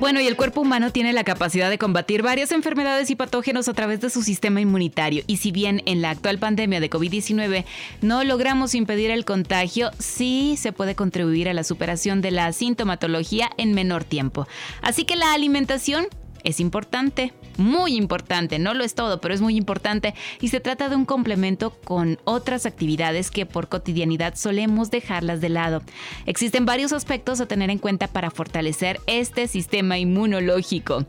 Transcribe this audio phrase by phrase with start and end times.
[0.00, 3.74] Bueno, y el cuerpo humano tiene la capacidad de combatir varias enfermedades y patógenos a
[3.74, 5.22] través de su sistema inmunitario.
[5.26, 7.66] Y si bien en la actual pandemia de COVID-19
[8.00, 13.50] no logramos impedir el contagio, sí se puede contribuir a la superación de la sintomatología
[13.58, 14.48] en menor tiempo.
[14.80, 16.06] Así que la alimentación
[16.44, 20.88] es importante, muy importante, no lo es todo, pero es muy importante y se trata
[20.88, 25.82] de un complemento con otras actividades que por cotidianidad solemos dejarlas de lado.
[26.26, 31.06] Existen varios aspectos a tener en cuenta para fortalecer este sistema inmunológico.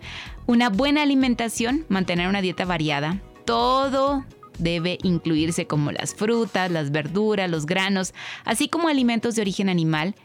[0.47, 4.25] Una buena alimentación, mantener una dieta variada, todo
[4.57, 8.13] debe incluirse como las frutas, las verduras, los granos,
[8.45, 10.15] así como alimentos de origen animal,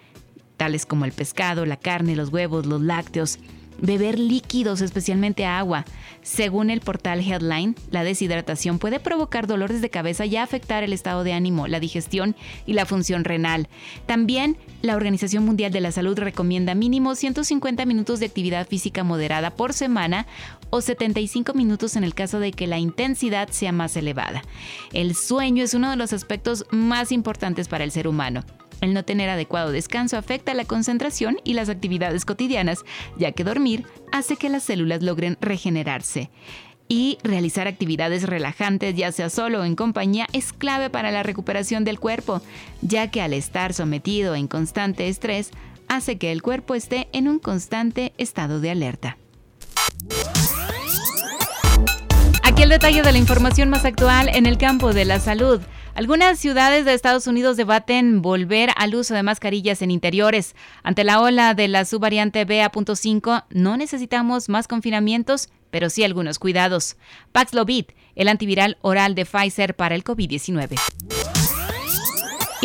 [0.57, 3.39] tales como el pescado, la carne, los huevos, los lácteos.
[3.81, 5.85] Beber líquidos, especialmente agua.
[6.23, 11.25] Según el portal Headline, la deshidratación puede provocar dolores de cabeza y afectar el estado
[11.25, 12.35] de ánimo, la digestión
[12.67, 13.69] y la función renal.
[14.07, 19.51] También, la Organización Mundial de la Salud recomienda mínimo 150 minutos de actividad física moderada
[19.51, 20.27] por semana
[20.71, 24.43] o 75 minutos en el caso de que la intensidad sea más elevada.
[24.93, 28.45] El sueño es uno de los aspectos más importantes para el ser humano.
[28.81, 32.85] El no tener adecuado descanso afecta la concentración y las actividades cotidianas,
[33.17, 36.31] ya que dormir hace que las células logren regenerarse.
[36.89, 41.85] Y realizar actividades relajantes, ya sea solo o en compañía, es clave para la recuperación
[41.85, 42.43] del cuerpo,
[42.81, 45.51] ya que al estar sometido en constante estrés,
[45.89, 49.19] hace que el cuerpo esté en un constante estado de alerta.
[52.45, 55.61] Aquí el detalle de la información más actual en el campo de la salud.
[55.97, 60.55] Algunas ciudades de Estados Unidos debaten volver al uso de mascarillas en interiores.
[60.83, 66.99] Ante la ola de la subvariante BA.5, no necesitamos más confinamientos, pero sí algunos cuidados.
[67.33, 70.79] Paxlovid, el antiviral oral de Pfizer para el COVID-19.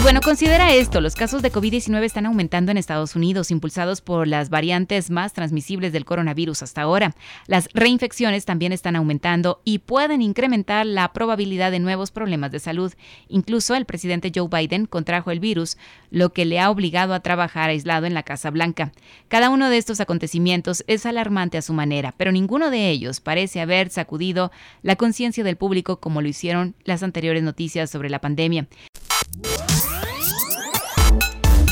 [0.01, 4.27] Y bueno, considera esto, los casos de COVID-19 están aumentando en Estados Unidos, impulsados por
[4.27, 7.13] las variantes más transmisibles del coronavirus hasta ahora.
[7.45, 12.91] Las reinfecciones también están aumentando y pueden incrementar la probabilidad de nuevos problemas de salud.
[13.27, 15.77] Incluso el presidente Joe Biden contrajo el virus,
[16.09, 18.93] lo que le ha obligado a trabajar aislado en la Casa Blanca.
[19.27, 23.61] Cada uno de estos acontecimientos es alarmante a su manera, pero ninguno de ellos parece
[23.61, 24.51] haber sacudido
[24.81, 28.67] la conciencia del público como lo hicieron las anteriores noticias sobre la pandemia.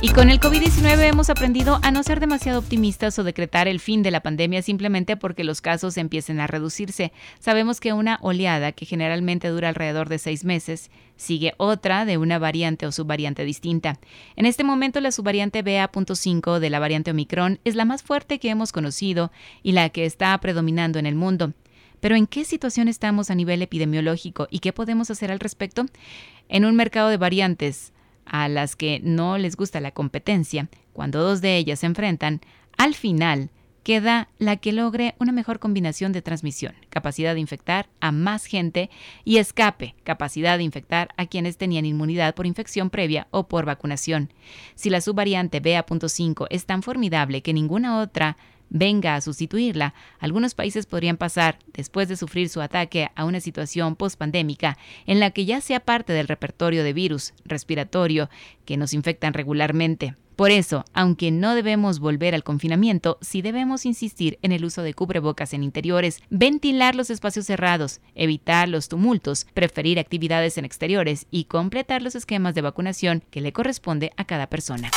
[0.01, 4.01] Y con el COVID-19 hemos aprendido a no ser demasiado optimistas o decretar el fin
[4.01, 7.11] de la pandemia simplemente porque los casos empiecen a reducirse.
[7.39, 12.39] Sabemos que una oleada, que generalmente dura alrededor de seis meses, sigue otra de una
[12.39, 13.99] variante o subvariante distinta.
[14.37, 18.49] En este momento la subvariante BA.5 de la variante Omicron es la más fuerte que
[18.49, 19.33] hemos conocido
[19.63, 21.51] y la que está predominando en el mundo.
[21.99, 25.87] Pero ¿en qué situación estamos a nivel epidemiológico y qué podemos hacer al respecto?
[26.47, 27.91] En un mercado de variantes,
[28.29, 32.41] a las que no les gusta la competencia, cuando dos de ellas se enfrentan,
[32.77, 33.49] al final
[33.83, 38.89] queda la que logre una mejor combinación de transmisión, capacidad de infectar a más gente
[39.23, 44.31] y escape, capacidad de infectar a quienes tenían inmunidad por infección previa o por vacunación.
[44.75, 48.37] Si la subvariante BA.5 es tan formidable que ninguna otra
[48.69, 53.95] venga a sustituirla, algunos países podrían pasar, después de sufrir su ataque, a una situación
[53.95, 58.29] pospandémica en la que ya sea parte del repertorio de virus respiratorio
[58.65, 60.15] que nos infectan regularmente.
[60.39, 64.93] Por eso, aunque no debemos volver al confinamiento, sí debemos insistir en el uso de
[64.93, 71.43] cubrebocas en interiores, ventilar los espacios cerrados, evitar los tumultos, preferir actividades en exteriores y
[71.43, 74.91] completar los esquemas de vacunación que le corresponde a cada persona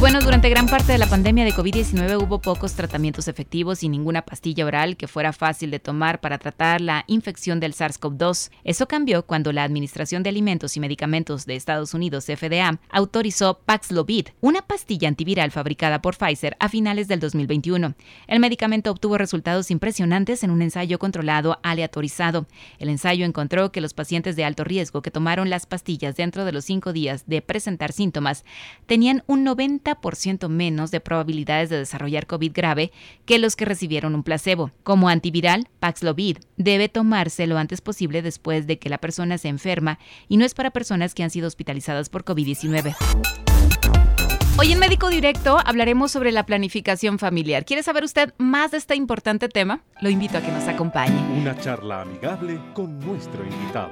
[0.00, 4.22] bueno, durante gran parte de la pandemia de COVID-19 hubo pocos tratamientos efectivos y ninguna
[4.22, 8.52] pastilla oral que fuera fácil de tomar para tratar la infección del SARS-CoV-2.
[8.62, 14.28] Eso cambió cuando la Administración de Alimentos y Medicamentos de Estados Unidos, FDA, autorizó Paxlovid,
[14.40, 17.94] una pastilla antiviral fabricada por Pfizer a finales del 2021.
[18.28, 22.46] El medicamento obtuvo resultados impresionantes en un ensayo controlado aleatorizado.
[22.78, 26.52] El ensayo encontró que los pacientes de alto riesgo que tomaron las pastillas dentro de
[26.52, 28.44] los cinco días de presentar síntomas
[28.86, 32.92] tenían un 90 ciento menos de probabilidades de desarrollar COVID grave
[33.24, 34.70] que los que recibieron un placebo.
[34.82, 39.98] Como antiviral, Paxlovid debe tomarse lo antes posible después de que la persona se enferma
[40.28, 42.96] y no es para personas que han sido hospitalizadas por COVID-19.
[44.60, 47.64] Hoy en Médico Directo hablaremos sobre la planificación familiar.
[47.64, 49.82] ¿Quiere saber usted más de este importante tema?
[50.00, 51.16] Lo invito a que nos acompañe.
[51.40, 53.90] Una charla amigable con nuestro invitado.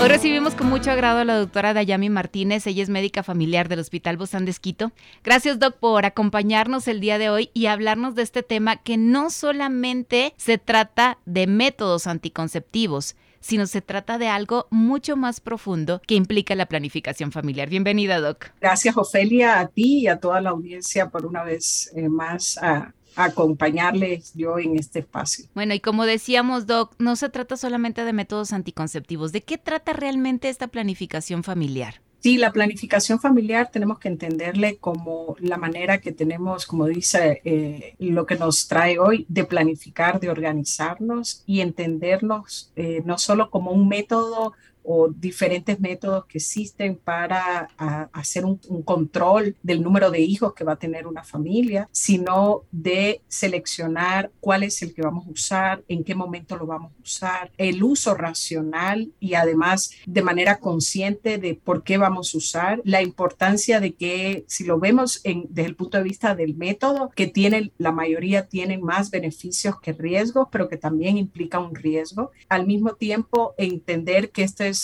[0.00, 3.80] Hoy recibimos con mucho agrado a la doctora Dayami Martínez, ella es médica familiar del
[3.80, 4.92] Hospital Bozán de.
[5.24, 9.28] Gracias, doc, por acompañarnos el día de hoy y hablarnos de este tema que no
[9.30, 16.14] solamente se trata de métodos anticonceptivos, sino se trata de algo mucho más profundo que
[16.14, 17.68] implica la planificación familiar.
[17.68, 18.52] Bienvenida, Doc.
[18.60, 22.94] Gracias, Ofelia, a ti y a toda la audiencia por una vez eh, más a
[23.18, 25.46] acompañarles yo en este espacio.
[25.54, 29.32] Bueno, y como decíamos, Doc, no se trata solamente de métodos anticonceptivos.
[29.32, 32.00] ¿De qué trata realmente esta planificación familiar?
[32.20, 37.94] Sí, la planificación familiar tenemos que entenderle como la manera que tenemos, como dice eh,
[38.00, 43.70] lo que nos trae hoy, de planificar, de organizarnos y entendernos eh, no solo como
[43.70, 44.54] un método
[44.90, 47.68] o diferentes métodos que existen para
[48.14, 53.20] hacer un, control del número de hijos que va a tener una familia, sino de
[53.28, 57.52] seleccionar cuál es el que vamos a usar, en qué momento lo vamos a usar,
[57.58, 63.02] el uso racional y además de manera consciente de por qué vamos a usar, la
[63.02, 67.72] importancia de que si lo vemos desde el punto de vista del método, que tiene,
[67.76, 72.94] la mayoría tienen más beneficios que riesgos, pero que también implica un riesgo, al mismo
[72.94, 74.77] tiempo entender que este es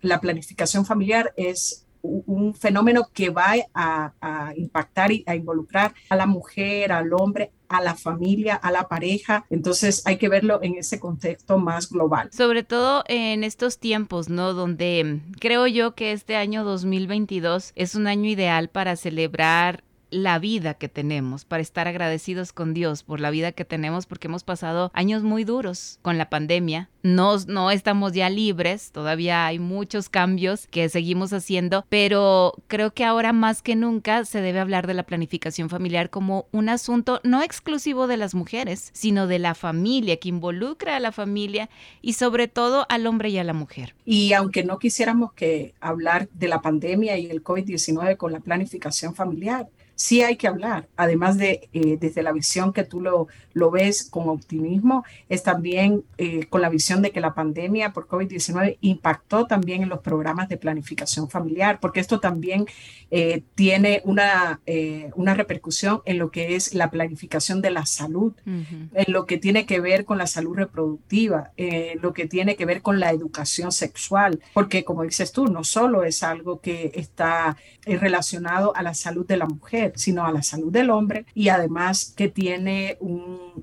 [0.00, 6.26] la planificación familiar es un fenómeno que va a, impactar y a involucrar a la
[6.26, 9.44] mujer, al hombre, a la familia, a la pareja.
[9.50, 12.30] Entonces hay que verlo en ese contexto más global.
[12.32, 14.52] Sobre todo en estos tiempos, ¿no?
[14.52, 20.74] Donde creo yo que este año 2022 es un año ideal para celebrar la vida
[20.74, 24.90] que tenemos, para estar agradecidos con Dios por la vida que tenemos, porque hemos pasado
[24.94, 26.88] años muy duros con la pandemia.
[27.02, 33.04] No, no estamos ya libres, todavía hay muchos cambios que seguimos haciendo, pero creo que
[33.04, 37.42] ahora más que nunca se debe hablar de la planificación familiar como un asunto no
[37.42, 41.70] exclusivo de las mujeres, sino de la familia, que involucra a la familia
[42.02, 43.94] y sobre todo al hombre y a la mujer.
[44.04, 49.14] Y aunque no quisiéramos que hablar de la pandemia y el COVID-19 con la planificación
[49.14, 53.70] familiar, sí hay que hablar, además de eh, desde la visión que tú lo, lo
[53.70, 58.76] ves con optimismo, es también eh, con la visión de que la pandemia por COVID-19
[58.82, 62.66] impactó también en los programas de planificación familiar, porque esto también
[63.10, 64.60] eh, tiene una,
[65.14, 69.64] una repercusión en lo que es la planificación de la salud, en lo que tiene
[69.64, 73.72] que ver con la salud reproductiva, en lo que tiene que ver con la educación
[73.72, 77.56] sexual, porque como dices tú, no solo es algo que está
[77.86, 82.12] relacionado a la salud de la mujer, sino a la salud del hombre y además
[82.16, 82.98] que tiene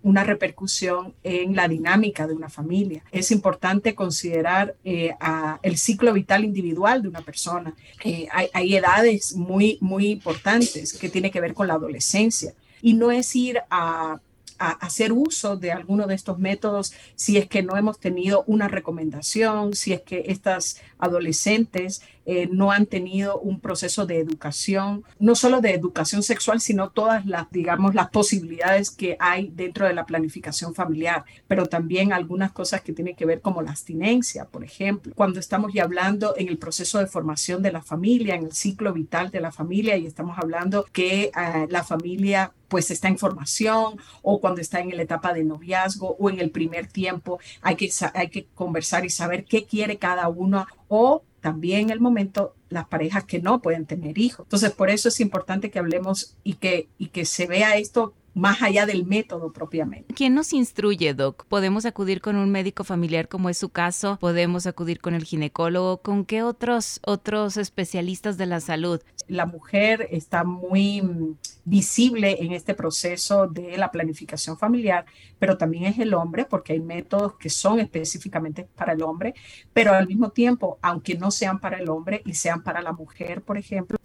[0.02, 3.04] una repercusión en la dinámica de una familia.
[3.12, 5.16] Es importante considerar eh,
[5.62, 7.74] el ciclo vital individual de una persona.
[8.04, 12.94] Eh, hay, hay edades muy, muy importantes que tiene que ver con la adolescencia y
[12.94, 14.20] no es ir a
[14.58, 19.74] hacer uso de alguno de estos métodos si es que no hemos tenido una recomendación,
[19.74, 25.62] si es que estas adolescentes eh, no han tenido un proceso de educación, no solo
[25.62, 30.74] de educación sexual, sino todas las, digamos, las posibilidades que hay dentro de la planificación
[30.74, 35.40] familiar, pero también algunas cosas que tienen que ver como la abstinencia, por ejemplo, cuando
[35.40, 39.32] estamos ya hablando en el proceso de formación de la familia, en el ciclo vital
[39.32, 41.32] de la familia, y estamos hablando que eh,
[41.70, 46.30] la familia pues está en formación o cuando está en la etapa de noviazgo o
[46.30, 50.66] en el primer tiempo, hay que, hay que conversar y saber qué quiere cada uno
[50.88, 54.46] o también el momento las parejas que no pueden tener hijos.
[54.46, 58.62] Entonces, por eso es importante que hablemos y que, y que se vea esto más
[58.62, 60.14] allá del método propiamente.
[60.14, 61.46] ¿Quién nos instruye, Doc?
[61.46, 64.18] ¿Podemos acudir con un médico familiar como es su caso?
[64.20, 65.98] ¿Podemos acudir con el ginecólogo?
[66.02, 69.02] ¿Con qué otros, otros especialistas de la salud?
[69.28, 75.06] La mujer está muy mm, visible en este proceso de la planificación familiar,
[75.40, 79.34] pero también es el hombre, porque hay métodos que son específicamente para el hombre,
[79.72, 83.42] pero al mismo tiempo, aunque no sean para el hombre y sean para la mujer,
[83.42, 83.98] por ejemplo,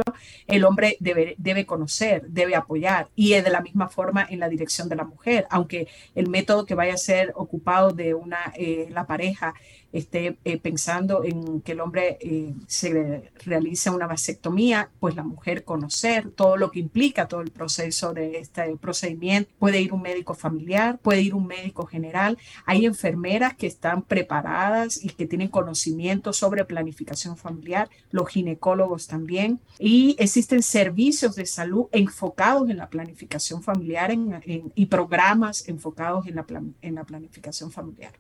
[0.46, 4.88] el hombre debe, debe conocer, debe apoyar y de la misma forma en la dirección
[4.88, 9.06] de la mujer, aunque el método que vaya a ser ocupado de una, eh, la
[9.06, 9.54] pareja
[9.92, 15.64] esté eh, pensando en que el hombre eh, se realice una vasectomía, pues la mujer
[15.64, 19.50] conocer todo lo que implica todo el proceso de este procedimiento.
[19.59, 22.38] Puede ir un médico familiar, puede ir un médico general.
[22.66, 29.61] Hay enfermeras que están preparadas y que tienen conocimiento sobre planificación familiar, los ginecólogos también.
[29.78, 34.12] Y existen servicios de salud enfocados en la planificación familiar
[34.45, 38.12] y programas enfocados en la planificación familiar.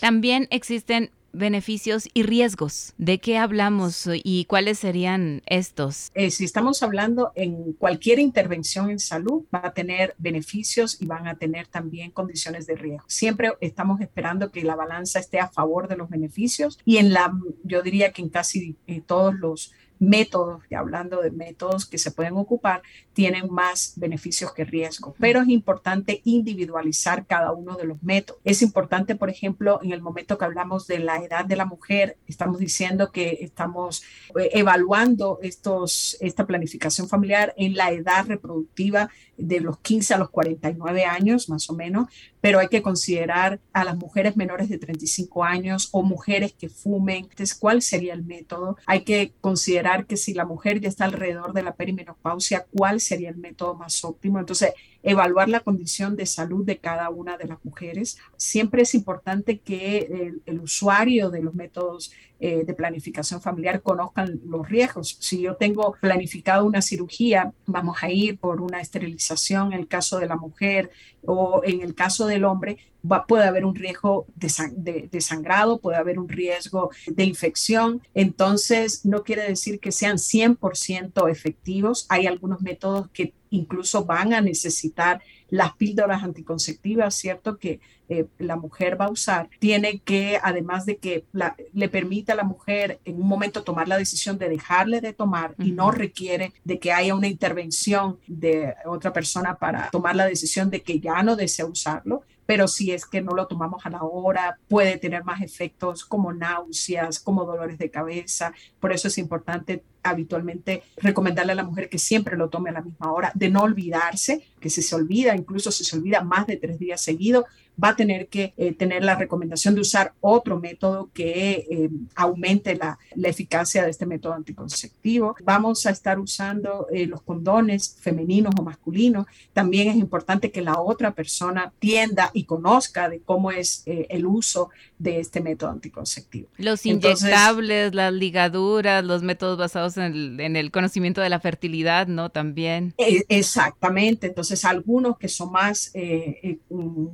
[0.00, 2.94] También existen beneficios y riesgos.
[2.98, 6.10] ¿De qué hablamos y cuáles serían estos?
[6.14, 11.28] Eh, si estamos hablando en cualquier intervención en salud, va a tener beneficios y van
[11.28, 13.04] a tener también condiciones de riesgo.
[13.08, 17.32] Siempre estamos esperando que la balanza esté a favor de los beneficios y en la,
[17.64, 22.10] yo diría que en casi eh, todos los métodos, y hablando de métodos que se
[22.10, 28.02] pueden ocupar, tienen más beneficios que riesgos, pero es importante individualizar cada uno de los
[28.02, 28.40] métodos.
[28.44, 32.16] Es importante, por ejemplo, en el momento que hablamos de la edad de la mujer,
[32.26, 34.02] estamos diciendo que estamos
[34.38, 40.30] eh, evaluando estos, esta planificación familiar en la edad reproductiva de los 15 a los
[40.30, 42.08] 49 años, más o menos,
[42.40, 47.24] pero hay que considerar a las mujeres menores de 35 años o mujeres que fumen.
[47.24, 48.76] Entonces, ¿cuál sería el método?
[48.86, 53.30] Hay que considerar que si la mujer ya está alrededor de la perimenopausia, ¿cuál sería
[53.30, 54.38] el método más óptimo?
[54.38, 58.18] Entonces, evaluar la condición de salud de cada una de las mujeres.
[58.36, 64.68] Siempre es importante que el, usuario de los métodos eh, de planificación familiar conozcan los
[64.68, 65.16] riesgos.
[65.20, 70.18] Si yo tengo planificado una cirugía, vamos a ir por una esterilización en el caso
[70.18, 70.90] de la mujer
[71.24, 72.78] o en el caso del hombre,
[73.26, 78.02] puede haber un riesgo de, de, sangrado, puede haber un riesgo de infección.
[78.14, 82.06] Entonces, no quiere decir que sean 100% efectivos.
[82.08, 87.58] Hay algunos métodos que incluso van a necesitar las píldoras anticonceptivas, ¿cierto?
[87.58, 91.26] Que eh, la mujer va a usar, tiene que, además de que
[91.72, 95.54] le permita a la mujer en un momento tomar la decisión de dejarle de tomar
[95.58, 100.70] y no requiere de que haya una intervención de otra persona para tomar la decisión
[100.70, 104.02] de que ya no desea usarlo, pero si es que no lo tomamos a la
[104.02, 108.52] hora, puede tener más efectos como náuseas, como dolores de cabeza.
[108.80, 112.82] Por eso es importante habitualmente recomendarle a la mujer que siempre lo tome a la
[112.82, 116.56] misma hora, de no olvidarse, que si se olvida, incluso si se olvida más de
[116.56, 117.44] tres días seguidos,
[117.82, 122.74] va a tener que eh, tener la recomendación de usar otro método que eh, aumente
[122.74, 125.36] la, la, eficacia de este método anticonceptivo.
[125.44, 129.26] Vamos a estar usando eh, los condones femeninos o masculinos.
[129.52, 134.70] También es importante que la otra persona tienda y conozca de cómo es el uso
[134.98, 136.48] de este método anticonceptivo.
[136.56, 142.06] Los inyectables, las ligaduras, los métodos basados en el, en el, conocimiento de la fertilidad,
[142.06, 142.30] ¿no?
[142.30, 142.94] También.
[142.98, 144.26] E, exactamente.
[144.26, 145.92] Entonces, algunos que son más,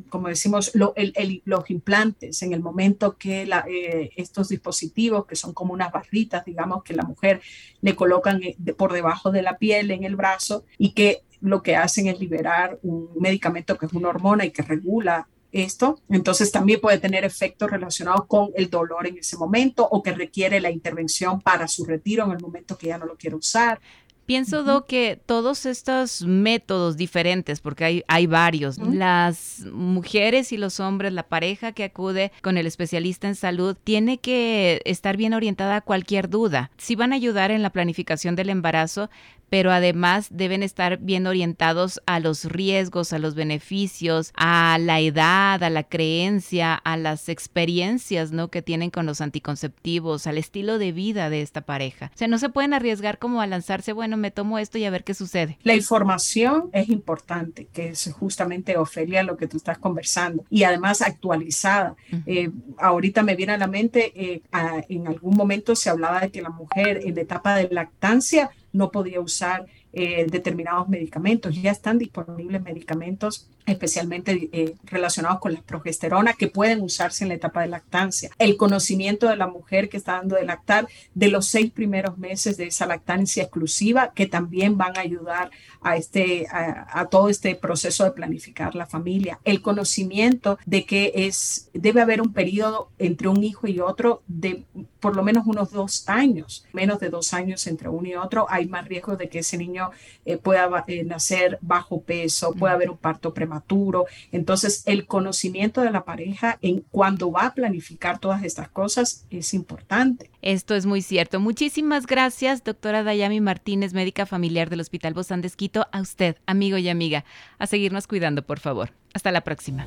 [0.09, 5.93] como decimos, los implantes en el momento que eh, estos dispositivos, que son como unas
[5.93, 7.41] barritas, digamos, que la mujer
[7.81, 11.77] le colocan eh, por debajo de la piel en el brazo y que lo que
[11.77, 16.81] hacen es liberar un medicamento que es una hormona y que regula esto, entonces también
[16.81, 21.41] puede tener efectos relacionados con el dolor en ese momento o que requiere la intervención
[21.41, 23.81] para su retiro en el momento que ya no lo quiere usar.
[24.27, 30.81] Pienso, Do, que todos estos métodos diferentes, porque hay, hay varios, las mujeres y los
[30.81, 35.77] hombres, la pareja que acude con el especialista en salud, tiene que estar bien orientada
[35.77, 36.71] a cualquier duda.
[36.77, 39.11] Si van a ayudar en la planificación del embarazo,
[39.49, 45.63] pero además deben estar bien orientados a los riesgos, a los beneficios, a la edad,
[45.63, 48.49] a la creencia, a las experiencias ¿no?
[48.49, 52.11] que tienen con los anticonceptivos, al estilo de vida de esta pareja.
[52.15, 54.91] O sea, no se pueden arriesgar como a lanzarse, bueno, me tomo esto y a
[54.91, 55.59] ver qué sucede.
[55.63, 61.03] La información es importante, que es justamente, Ofelia, lo que tú estás conversando, y además
[61.03, 61.97] actualizada.
[62.27, 64.43] Eh, ahorita me viene a la mente, eh,
[64.89, 68.91] en algún momento se hablaba de que la mujer en la etapa de lactancia no
[68.91, 71.61] podía usar eh, determinados medicamentos.
[71.61, 77.35] Ya están disponibles medicamentos especialmente eh, relacionados con la progesterona que pueden usarse en la
[77.35, 78.31] etapa de lactancia.
[78.39, 82.57] El conocimiento de la mujer que está dando de lactar de los seis primeros meses
[82.57, 85.51] de esa lactancia exclusiva que también van a ayudar
[85.83, 89.41] a, este, a, todo este proceso de planificar la familia.
[89.45, 94.65] El conocimiento de que es, debe haber un periodo entre un hijo y otro de
[95.07, 98.67] por lo menos unos dos años, menos de dos años entre uno y otro, hay
[98.67, 99.93] más riesgo de que ese niño
[100.25, 104.07] eh, pueda eh, nacer bajo peso, puede haber un parto prematuro.
[104.33, 109.55] Entonces, el conocimiento de la pareja en cuando va a planificar todas estas cosas es
[109.55, 110.29] importante.
[110.43, 111.39] Esto es muy cierto.
[111.39, 115.87] Muchísimas gracias, doctora Dayami Martínez, médica familiar del Hospital Bozán de Esquito.
[115.93, 117.25] A usted, amigo y amiga,
[117.61, 118.91] a seguirnos cuidando, por favor.
[119.15, 119.87] Hasta la próxima.